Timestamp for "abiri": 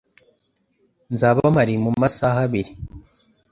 2.47-2.71